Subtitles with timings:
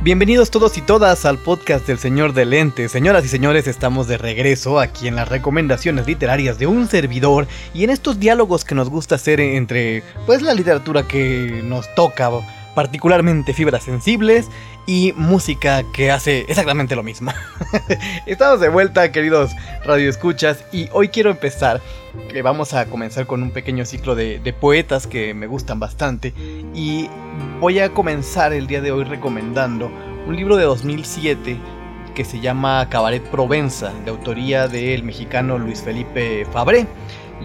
[0.00, 2.92] Bienvenidos todos y todas al podcast del Señor de Lentes.
[2.92, 7.82] Señoras y señores, estamos de regreso aquí en las recomendaciones literarias de un servidor y
[7.82, 12.30] en estos diálogos que nos gusta hacer entre pues la literatura que nos toca
[12.76, 14.46] particularmente fibras sensibles
[14.88, 17.30] y música que hace exactamente lo mismo.
[18.26, 19.50] Estamos de vuelta, queridos
[19.84, 21.82] radioescuchas, y hoy quiero empezar.
[22.42, 26.32] vamos a comenzar con un pequeño ciclo de, de poetas que me gustan bastante.
[26.74, 27.10] Y
[27.60, 29.92] voy a comenzar el día de hoy recomendando
[30.26, 31.58] un libro de 2007
[32.14, 36.86] que se llama Cabaret Provenza, de autoría del mexicano Luis Felipe Fabré.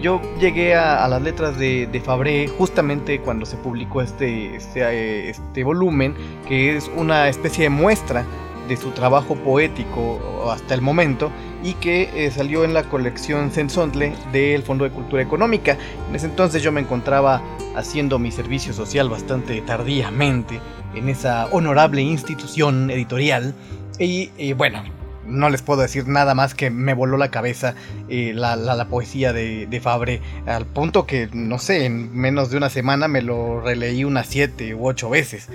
[0.00, 5.64] Yo llegué a, las letras de, de, Fabré justamente cuando se publicó este, este, este,
[5.64, 6.14] volumen,
[6.48, 8.24] que es una especie de muestra
[8.68, 11.30] de su trabajo poético hasta el momento
[11.62, 15.76] y que eh, salió en la colección Sensontle del Fondo de Cultura Económica.
[16.08, 17.42] En ese entonces yo me encontraba
[17.76, 20.60] haciendo mi servicio social bastante tardíamente
[20.94, 23.54] en esa honorable institución editorial
[23.98, 24.82] y bueno,
[25.26, 27.74] no les puedo decir nada más que me voló la cabeza
[28.08, 32.70] eh, la, poesía de, de, Fabre, al punto que, no sé, en menos de una
[32.70, 35.48] semana me lo releí unas siete u ocho veces.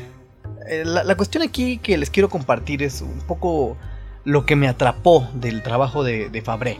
[0.69, 3.77] Eh, la, cuestión aquí que les quiero compartir es un poco
[4.23, 6.79] lo que me atrapó del trabajo de, de Fabre.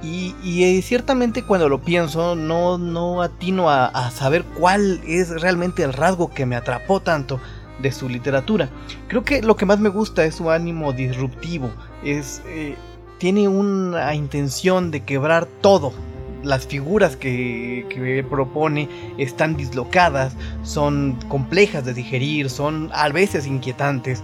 [0.00, 5.82] Y, eh, ciertamente cuando lo pienso no, no atino a, a saber cuál es realmente
[5.82, 7.40] el rasgo que me atrapó tanto
[7.78, 8.68] de su literatura.
[9.08, 11.70] Creo que lo que más me gusta es su ánimo disruptivo,
[12.04, 12.76] es, eh,
[13.18, 15.92] tiene una intención de quebrar todo.
[16.44, 24.22] Las figuras que, que, propone están dislocadas, son complejas de digerir, son a veces inquietantes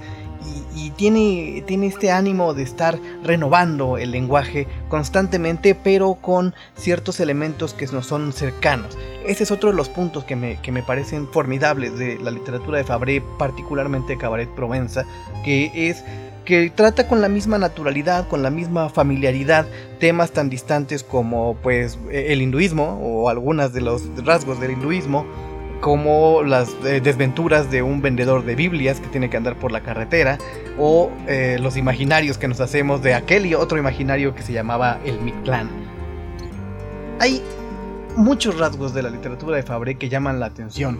[0.74, 7.74] y, tiene, tiene este ánimo de estar renovando el lenguaje constantemente, pero con ciertos elementos
[7.74, 8.96] que nos son cercanos.
[9.26, 12.78] Ese es otro de los puntos que me, que me parecen formidables de la literatura
[12.78, 15.04] de Fabré, particularmente Cabaret Provenza,
[15.44, 16.04] que es
[16.44, 19.66] que trata con la misma naturalidad, con la misma familiaridad
[19.98, 25.24] temas tan distantes como pues el hinduismo o algunas de los rasgos del hinduismo,
[25.84, 29.82] como las eh, desventuras de un vendedor de Biblias que tiene que andar por la
[29.82, 30.38] carretera,
[30.78, 34.98] o eh, los imaginarios que nos hacemos de aquel y otro imaginario que se llamaba
[35.04, 35.68] el Mictlán.
[37.20, 37.42] Hay
[38.16, 40.98] muchos rasgos de la literatura de Fabre que llaman la atención.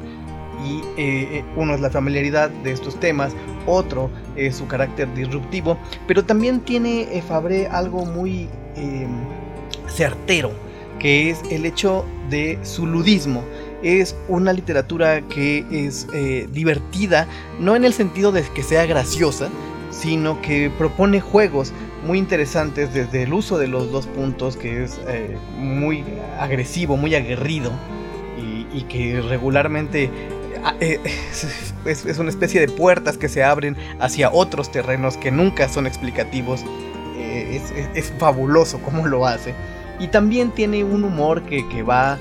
[0.62, 3.33] Y eh, uno es la familiaridad de estos temas,
[3.67, 8.50] otro es su carácter disruptivo, pero también tiene Fabre algo muy
[9.89, 10.53] certero,
[10.99, 13.43] que es el hecho de su ludismo
[13.84, 17.28] es una literatura que es eh, divertida,
[17.61, 19.50] no en el sentido de que sea graciosa,
[19.91, 21.72] sino que propone juegos
[22.06, 26.03] muy interesantes desde el uso de los dos puntos, que es eh, muy
[26.41, 27.71] agresivo, muy aguerrido,
[28.73, 30.11] y, que regularmente
[30.81, 31.00] eh,
[31.84, 36.65] es, una especie de puertas que se abren hacia otros terrenos que nunca son explicativos.
[37.17, 39.55] es, fabuloso cómo lo hace.
[40.00, 42.19] Y también tiene un humor que, que va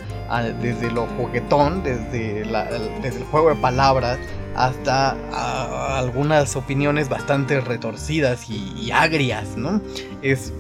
[0.61, 4.17] desde lo juguetón, desde, el juego de palabras,
[4.55, 5.15] hasta
[5.97, 9.81] algunas opiniones bastante retorcidas y, agrias, ¿no?
[10.21, 10.53] Es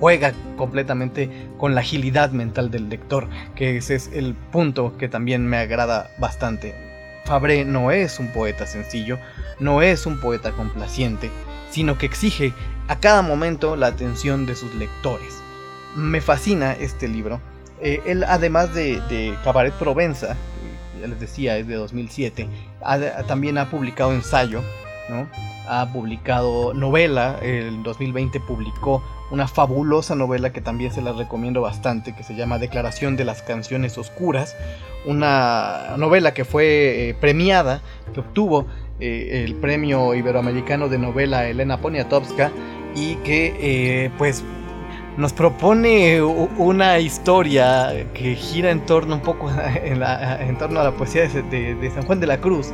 [0.00, 5.46] juega completamente con la agilidad mental del lector, que ese es el punto que también
[5.46, 6.74] me agrada bastante.
[7.24, 9.18] Fabre no es un poeta sencillo,
[9.60, 11.30] no es un poeta complaciente,
[11.70, 12.52] sino que exige
[12.88, 15.34] a cada momento la atención de sus lectores.
[15.94, 17.40] Me fascina este libro
[17.82, 20.36] eh, él, además de, Cabaret Provenza,
[21.00, 22.48] ya les decía, es de 2007,
[23.26, 24.62] también ha publicado ensayo,
[25.08, 25.26] ¿no?
[25.68, 32.14] ha publicado novela, el 2020 publicó una fabulosa novela que también se la recomiendo bastante,
[32.14, 34.54] que se llama Declaración de las Canciones Oscuras,
[35.04, 37.80] una novela que fue eh, premiada,
[38.14, 38.66] que obtuvo
[39.00, 42.52] eh, el premio iberoamericano de novela Elena Poniatowska
[42.94, 44.44] y que pues
[45.16, 49.50] nos propone una historia que gira en torno un poco
[49.84, 52.72] en, torno a la poesía de, San Juan de la Cruz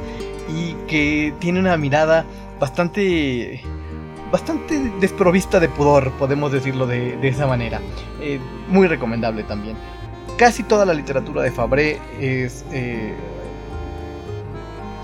[0.49, 2.25] y que tiene una mirada
[2.61, 3.61] bastante
[4.31, 7.81] bastante desprovista de pudor, podemos decirlo de, esa manera.
[8.21, 8.39] Eh,
[8.69, 9.77] muy recomendable también.
[10.37, 13.15] Casi toda la literatura de Fabré es eh,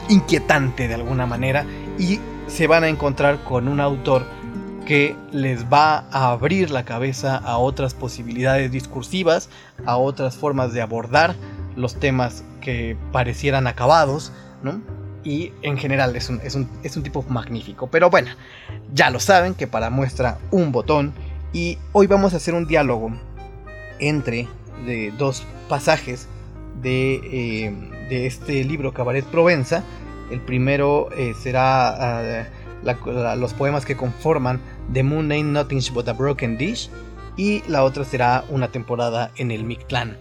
[0.08, 1.64] inquietante de alguna manera
[1.98, 4.26] y se van a encontrar con un autor
[4.84, 9.48] que les va a abrir la cabeza a otras posibilidades discursivas,
[9.86, 11.34] a otras formas de abordar
[11.76, 14.32] los temas que parecieran acabados,
[14.62, 14.80] ¿no?
[15.24, 17.88] Y en general es un, es un, tipo magnífico.
[17.88, 18.30] Pero bueno,
[18.92, 21.14] ya lo saben que para muestra un botón.
[21.52, 23.10] Y hoy vamos a hacer un diálogo
[24.00, 24.48] entre
[24.84, 26.28] de dos pasajes
[26.82, 27.72] de, eh,
[28.10, 29.82] de este libro Cabaret Provenza.
[30.30, 32.40] El primero eh, será...
[32.40, 32.44] Ah,
[33.36, 34.60] los poemas que conforman
[34.92, 36.90] The Moon Ain't Nothing But a Broken Dish
[37.36, 40.16] y la otra será una temporada en el Mictlán.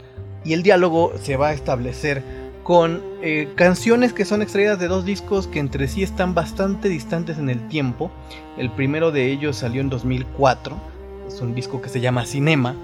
[0.45, 2.24] Y el diálogo se va a establecer
[2.63, 7.38] con eh, canciones que son extraídas de dos discos que entre sí están bastante distantes
[7.38, 8.12] en el tiempo.
[8.57, 10.75] El primero de ellos salió en 2004,
[11.27, 12.75] es un disco que se llama Cinema,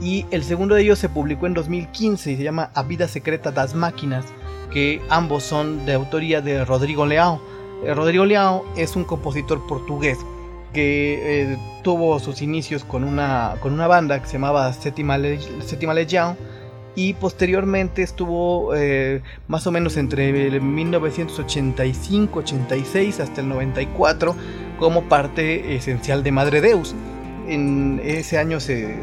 [0.00, 3.50] y el segundo de ellos se publicó en 2015 y se llama A Vida Secreta
[3.50, 4.24] das Máquinas,
[4.72, 7.40] que ambos son de autoría de Rodrigo Leao.
[7.84, 10.18] Eh, Rodrigo Leao es un compositor portugués
[10.72, 16.36] que eh, tuvo sus inicios con una, con una banda que se llamaba Sétima, Legião
[16.94, 24.36] y posteriormente estuvo eh, más o menos entre el 1985-86 hasta el 94
[24.78, 26.94] como parte esencial de Madre Deus
[27.50, 28.96] en ese año se,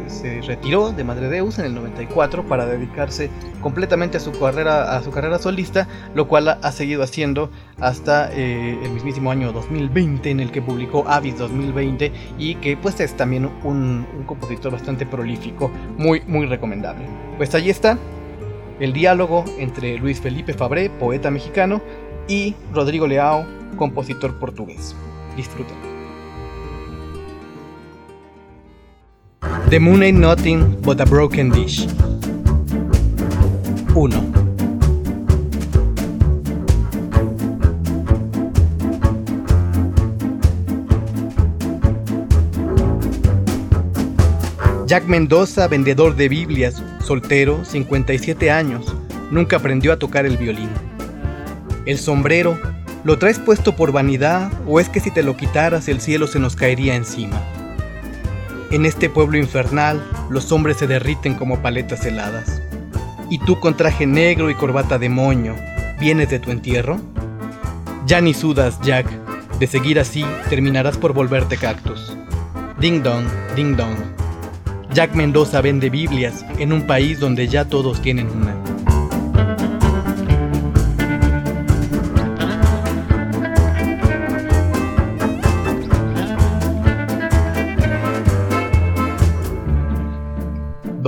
[0.45, 3.29] retiró de Madre Deus en el 94 para dedicarse
[3.61, 7.49] completamente a su carrera, a su carrera solista, lo cual ha, seguido haciendo
[7.79, 12.99] hasta eh, el mismísimo año 2020 en el que publicó Avis 2020 y que pues
[12.99, 17.05] es también un, un compositor bastante prolífico, muy muy recomendable.
[17.37, 17.97] Pues allí está
[18.79, 21.81] el diálogo entre Luis Felipe Fabré, poeta mexicano,
[22.27, 23.45] y Rodrigo Leao,
[23.77, 24.95] compositor portugués.
[25.35, 25.86] Disfruten.
[29.69, 31.87] The moon ain't nothing but a broken dish.
[33.93, 34.37] 1.
[44.85, 48.95] Jack Mendoza, vendedor de Biblias, soltero, 57 años,
[49.31, 50.69] nunca aprendió a tocar el violín.
[51.85, 52.57] El sombrero,
[53.03, 56.39] ¿lo traes puesto por vanidad o es que si te lo quitaras el cielo se
[56.39, 57.56] nos caería encima?
[58.69, 62.61] En este pueblo infernal, los hombres se derriten como paletas heladas.
[63.29, 65.55] ¿Y tú con traje negro y corbata de moño,
[66.01, 66.99] vienes de tu entierro?
[68.05, 69.07] Ya ni sudas, Jack.
[69.59, 72.17] De seguir así, terminarás por volverte cactus.
[72.77, 73.25] Ding dong,
[73.55, 73.95] ding dong.
[74.93, 78.56] Jack Mendoza vende Biblias en un país donde ya todos tienen una.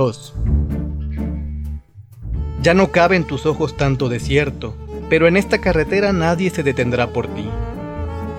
[0.00, 0.32] 2.
[2.62, 4.74] Ya no cabe en tus ojos tanto desierto,
[5.10, 7.44] pero en esta carretera nadie se detendrá por ti.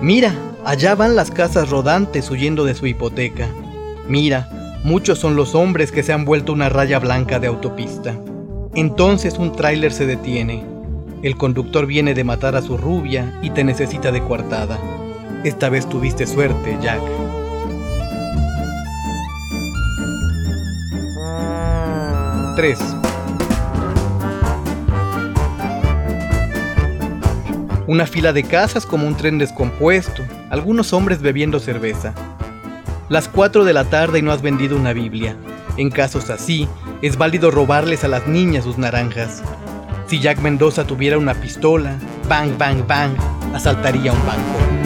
[0.00, 3.46] Mira, allá van las casas rodantes huyendo de su hipoteca.
[4.08, 8.18] Mira, muchos son los hombres que se han vuelto una raya blanca de autopista.
[8.74, 10.64] Entonces un tráiler se detiene.
[11.22, 14.80] El conductor viene de matar a su rubia y te necesita de coartada.
[15.44, 17.00] Esta vez tuviste suerte, Jack.
[22.54, 22.78] 3.
[27.86, 32.12] Una fila de casas como un tren descompuesto, algunos hombres bebiendo cerveza.
[33.08, 35.36] Las 4 de la tarde y no has vendido una Biblia.
[35.76, 36.68] En casos así,
[37.00, 39.42] es válido robarles a las niñas sus naranjas.
[40.06, 41.96] Si Jack Mendoza tuviera una pistola,
[42.28, 43.12] bang, bang, bang,
[43.54, 44.81] asaltaría un banco.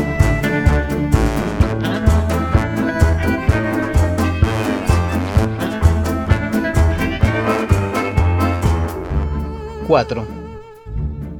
[9.87, 10.27] 4.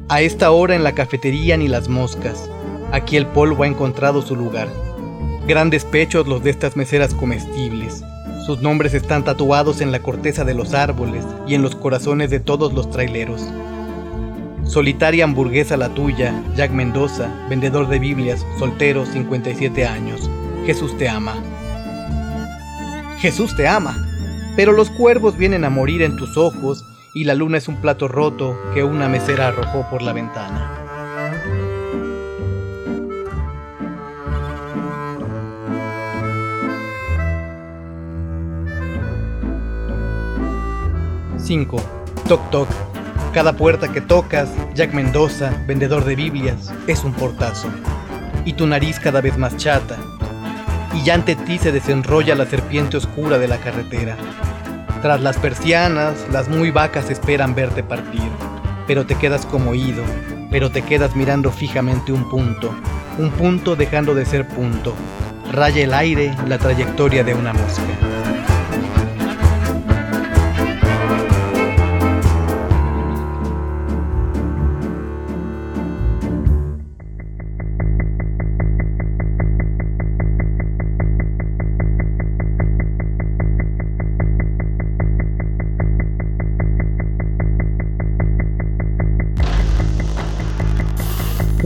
[0.09, 2.49] A esta hora en la cafetería ni las moscas.
[2.93, 4.69] Aquí el polvo ha encontrado su lugar.
[5.49, 8.05] Grandes pechos los de estas meseras comestibles.
[8.47, 12.39] Sus nombres están tatuados en la corteza de los árboles y en los corazones de
[12.39, 13.43] todos los traileros.
[14.65, 20.31] Solitaria hamburguesa la tuya, Jack Mendoza, vendedor de Biblias, soltero, 57 años.
[20.67, 21.35] Jesús te ama.
[23.19, 23.97] Jesús te ama.
[24.55, 26.85] Pero los cuervos vienen a morir en tus ojos
[27.17, 30.71] y la luna es un plato roto que una mesera arrojó por la ventana.
[41.39, 41.83] ¡5!
[42.29, 42.69] Toc toc.
[43.33, 47.69] Cada puerta que tocas, Jack Mendoza, vendedor de Biblias, es un portazo.
[48.45, 49.97] Y tu nariz cada vez más chata.
[50.93, 54.19] Y ya ante ti se desenrolla la serpiente oscura de la carretera.
[55.03, 58.31] Tras las persianas, las muy vacas esperan verte partir,
[58.87, 60.03] pero te quedas como oído,
[60.51, 62.75] pero te quedas mirando fijamente un punto,
[63.19, 64.95] un punto dejando de ser punto.
[65.53, 68.26] Raya el aire la trayectoria de una mosca.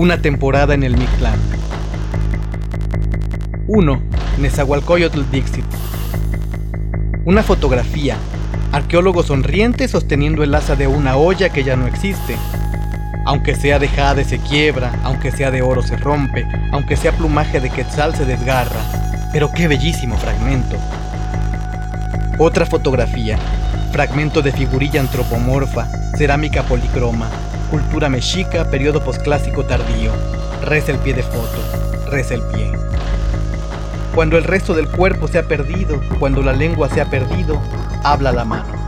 [0.00, 1.38] Una temporada en el Mictlán.
[3.66, 4.02] 1.
[4.38, 5.66] Nezahualcóyotl Dixit.
[7.26, 8.16] Una fotografía.
[8.72, 12.34] Arqueólogo sonriente sosteniendo el asa de una olla que ya no existe.
[13.26, 17.60] Aunque sea de jade se quiebra, aunque sea de oro se rompe, aunque sea plumaje
[17.60, 18.80] de quetzal se desgarra.
[19.34, 20.78] Pero qué bellísimo fragmento.
[22.38, 23.38] Otra fotografía.
[23.92, 27.28] Fragmento de figurilla antropomorfa, cerámica policroma,
[27.70, 30.10] cultura mexica, periodo posclásico tardío.
[30.62, 31.58] Reza el pie de foto,
[32.10, 32.72] reza el pie.
[34.14, 37.62] Cuando el resto del cuerpo se ha perdido, cuando la lengua se ha perdido,
[38.02, 38.79] habla la mano.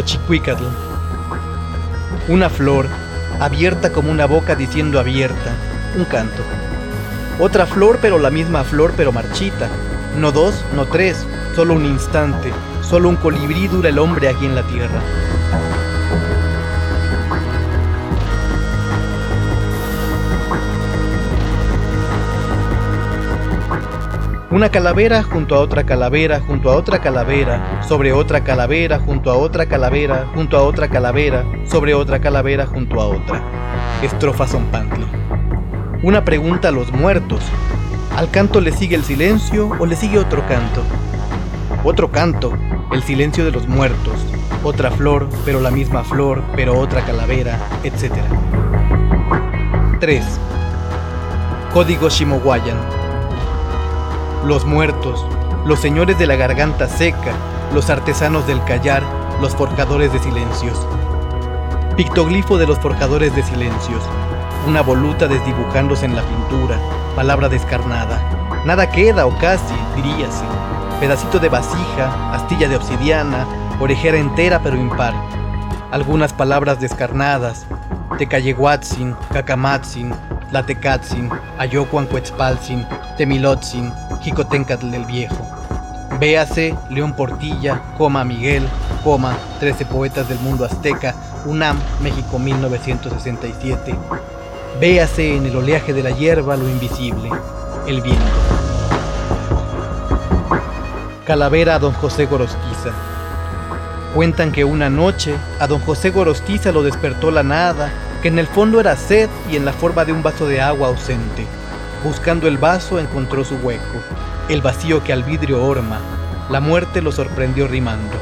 [0.00, 0.64] Xochicuicatl.
[2.28, 2.86] Una flor,
[3.38, 5.52] abierta como una boca diciendo abierta,
[5.94, 6.42] un canto.
[7.38, 9.68] Otra flor, pero la misma flor, pero marchita.
[10.18, 12.50] No dos, no tres, solo un instante,
[12.82, 15.02] solo un colibrí dura el hombre aquí en la tierra.
[24.50, 29.36] Una calavera junto a otra calavera, junto a otra calavera, sobre otra calavera, junto a
[29.36, 33.40] otra calavera, junto a otra calavera, sobre otra calavera, junto a otra.
[34.02, 35.06] Estrofa Zompantli.
[36.02, 37.44] Una pregunta a los muertos.
[38.16, 40.82] ¿Al canto le sigue el silencio o le sigue otro canto?
[41.84, 42.52] Otro canto,
[42.90, 44.14] el silencio de los muertos.
[44.64, 48.14] Otra flor, pero la misma flor, pero otra calavera, etc.
[50.00, 50.24] 3.
[51.72, 52.99] Código Shimowayan
[54.44, 55.24] los muertos,
[55.66, 57.32] los señores de la garganta seca,
[57.74, 59.02] los artesanos del callar,
[59.40, 60.86] los forjadores de silencios.
[61.96, 64.02] Pictoglifo de los forjadores de silencios,
[64.66, 66.78] una voluta desdibujándose en la pintura,
[67.14, 68.18] palabra descarnada.
[68.64, 70.44] Nada queda o casi, diríase.
[71.00, 73.46] Pedacito de vasija, astilla de obsidiana,
[73.78, 75.14] orejera entera pero impar.
[75.90, 77.66] Algunas palabras descarnadas,
[78.18, 80.14] Tecayehuatzin, Cacamatzin,
[80.52, 83.92] Latecatzin, Ayocuancuetzpalzin, Temilotzin,
[84.22, 85.46] Jicotencatl del Viejo.
[86.18, 87.80] Véase León Portilla,
[88.26, 88.68] Miguel,
[89.04, 91.14] coma 13 poetas del mundo azteca,
[91.46, 93.94] UNAM, México 1967.
[94.80, 97.30] Véase en el oleaje de la hierba lo invisible,
[97.86, 98.24] el viento.
[101.26, 102.90] Calavera a don José Gorostiza.
[104.14, 107.92] Cuentan que una noche a don José Gorostiza lo despertó la nada,
[108.22, 110.88] que en el fondo era sed y en la forma de un vaso de agua
[110.88, 111.46] ausente.
[112.04, 113.98] Buscando el vaso encontró su hueco,
[114.48, 115.98] el vacío que al vidrio orma.
[116.50, 118.16] La muerte lo sorprendió rimando.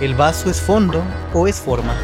[0.00, 1.02] ¿El vaso es fondo
[1.32, 1.94] o es forma?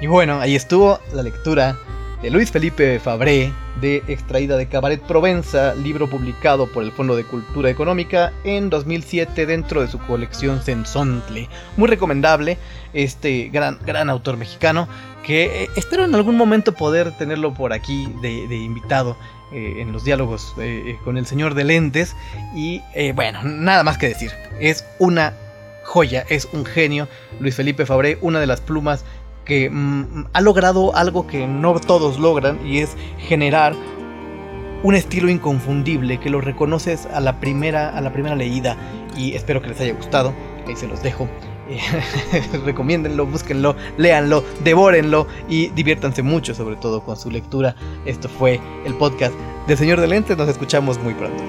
[0.00, 1.78] Y bueno, ahí estuvo la lectura
[2.24, 3.52] de Luis Felipe Fabré,
[3.82, 9.44] de extraída de Cabaret Provenza, libro publicado por el Fondo de Cultura Económica en 2007
[9.44, 11.50] dentro de su colección Sensontle.
[11.76, 12.56] Muy recomendable
[12.94, 14.88] este gran, gran autor mexicano
[15.22, 19.18] que eh, espero en algún momento poder tenerlo por aquí de, invitado
[19.52, 22.16] eh, en los diálogos eh, con el señor de lentes.
[22.56, 22.80] Y
[23.12, 25.34] bueno, nada más que decir, es una
[25.84, 27.06] joya, es un genio.
[27.38, 29.04] Luis Felipe Fabré, una de las plumas
[29.44, 33.74] que mm, ha logrado algo que no todos logran y es generar
[34.82, 38.76] un estilo inconfundible que lo reconoces a la primera a la primera leída
[39.16, 40.34] y espero que les haya gustado
[40.66, 41.28] ahí se los dejo
[42.64, 47.74] recomiéndenlo, búsquenlo, léanlo, devórenlo y diviértanse mucho sobre todo con su lectura.
[48.04, 49.34] Esto fue el podcast
[49.66, 51.42] del Señor de Lentes, nos escuchamos muy pronto.